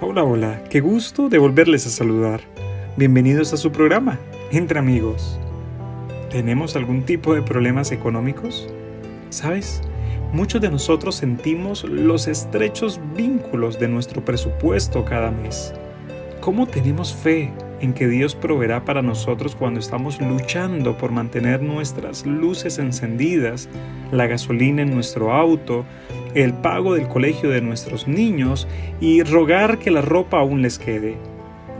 [0.00, 2.40] Hola, hola, qué gusto de volverles a saludar.
[2.96, 4.16] Bienvenidos a su programa,
[4.52, 5.40] Entre Amigos.
[6.30, 8.68] ¿Tenemos algún tipo de problemas económicos?
[9.30, 9.82] ¿Sabes?
[10.32, 15.74] Muchos de nosotros sentimos los estrechos vínculos de nuestro presupuesto cada mes.
[16.40, 22.26] ¿Cómo tenemos fe en que Dios proveerá para nosotros cuando estamos luchando por mantener nuestras
[22.26, 23.68] luces encendidas,
[24.10, 25.84] la gasolina en nuestro auto,
[26.34, 28.68] el pago del colegio de nuestros niños
[29.00, 31.16] y rogar que la ropa aún les quede?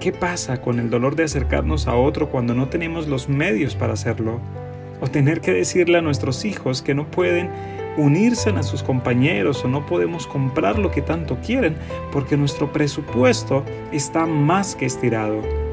[0.00, 3.94] ¿Qué pasa con el dolor de acercarnos a otro cuando no tenemos los medios para
[3.94, 4.40] hacerlo?
[5.00, 7.50] O tener que decirle a nuestros hijos que no pueden
[7.96, 11.76] unirse a sus compañeros o no podemos comprar lo que tanto quieren
[12.12, 15.63] porque nuestro presupuesto está más que estirado.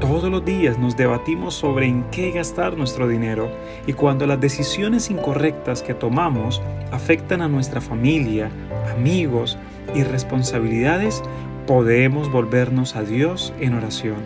[0.00, 3.50] Todos los días nos debatimos sobre en qué gastar nuestro dinero
[3.86, 8.50] y cuando las decisiones incorrectas que tomamos afectan a nuestra familia,
[8.96, 9.58] amigos
[9.94, 11.22] y responsabilidades,
[11.66, 14.16] podemos volvernos a Dios en oración,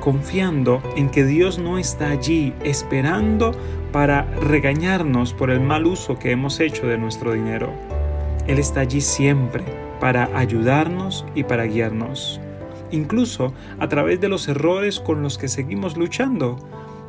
[0.00, 3.52] confiando en que Dios no está allí esperando
[3.92, 7.72] para regañarnos por el mal uso que hemos hecho de nuestro dinero.
[8.46, 9.64] Él está allí siempre
[10.00, 12.42] para ayudarnos y para guiarnos,
[12.90, 16.56] incluso a través de los errores con los que seguimos luchando.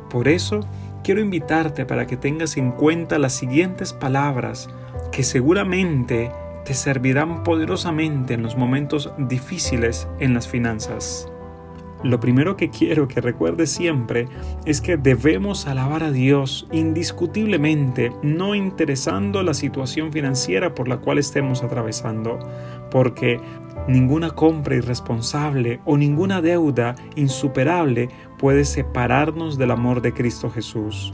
[0.08, 0.60] Por eso,
[1.02, 4.68] quiero invitarte para que tengas en cuenta las siguientes palabras
[5.12, 6.30] que seguramente
[6.64, 11.28] te servirán poderosamente en los momentos difíciles en las finanzas.
[12.02, 14.26] Lo primero que quiero que recuerdes siempre
[14.64, 21.18] es que debemos alabar a Dios indiscutiblemente, no interesando la situación financiera por la cual
[21.18, 22.38] estemos atravesando,
[22.90, 23.38] porque
[23.92, 31.12] ninguna compra irresponsable o ninguna deuda insuperable puede separarnos del amor de Cristo Jesús.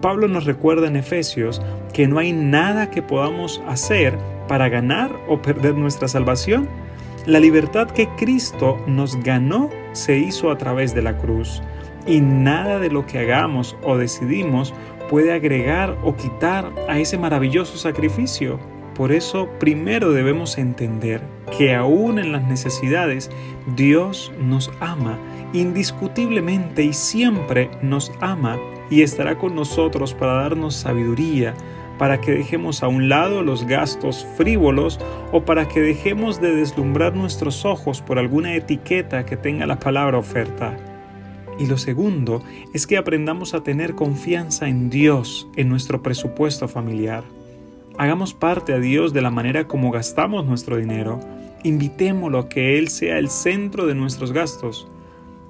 [0.00, 1.60] Pablo nos recuerda en Efesios
[1.92, 6.68] que no hay nada que podamos hacer para ganar o perder nuestra salvación
[7.26, 11.62] la libertad que Cristo nos ganó se hizo a través de la cruz
[12.06, 14.72] y nada de lo que hagamos o decidimos
[15.10, 18.58] puede agregar o quitar a ese maravilloso sacrificio.
[19.00, 21.22] Por eso primero debemos entender
[21.56, 23.30] que aún en las necesidades
[23.74, 25.18] Dios nos ama
[25.54, 28.58] indiscutiblemente y siempre nos ama
[28.90, 31.54] y estará con nosotros para darnos sabiduría,
[31.96, 35.00] para que dejemos a un lado los gastos frívolos
[35.32, 40.18] o para que dejemos de deslumbrar nuestros ojos por alguna etiqueta que tenga la palabra
[40.18, 40.76] oferta.
[41.58, 42.42] Y lo segundo
[42.74, 47.39] es que aprendamos a tener confianza en Dios en nuestro presupuesto familiar.
[48.00, 51.20] Hagamos parte a Dios de la manera como gastamos nuestro dinero.
[51.64, 54.88] Invitémoslo a que Él sea el centro de nuestros gastos.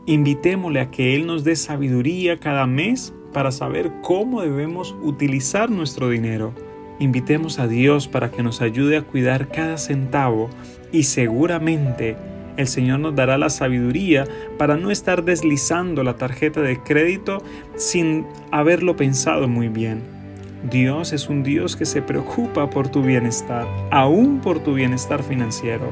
[0.07, 6.11] Invitémosle a que Él nos dé sabiduría cada mes para saber cómo debemos utilizar nuestro
[6.11, 6.53] dinero.
[6.99, 10.51] Invitemos a Dios para que nos ayude a cuidar cada centavo
[10.91, 12.17] y seguramente
[12.57, 14.27] el Señor nos dará la sabiduría
[14.59, 17.45] para no estar deslizando la tarjeta de crédito
[17.77, 20.20] sin haberlo pensado muy bien.
[20.63, 25.91] Dios es un Dios que se preocupa por tu bienestar, aún por tu bienestar financiero.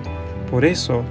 [0.51, 1.05] Por eso,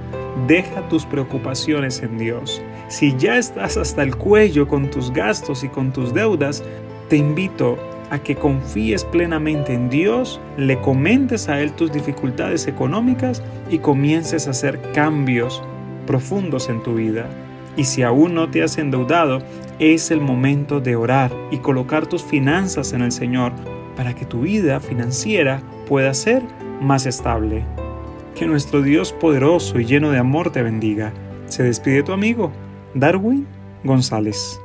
[0.46, 5.68] deja tus preocupaciones en Dios si ya estás hasta el cuello con tus gastos y
[5.68, 6.64] con tus deudas,
[7.10, 7.78] te invito
[8.10, 14.46] a que confíes plenamente en Dios, le comentes a Él tus dificultades económicas y comiences
[14.46, 15.62] a hacer cambios
[16.06, 17.28] profundos en tu vida.
[17.78, 19.38] Y si aún no te has endeudado,
[19.78, 23.52] es el momento de orar y colocar tus finanzas en el Señor
[23.96, 26.42] para que tu vida financiera pueda ser
[26.80, 27.64] más estable.
[28.34, 31.12] Que nuestro Dios poderoso y lleno de amor te bendiga.
[31.46, 32.50] Se despide tu amigo
[32.94, 33.46] Darwin
[33.84, 34.60] González.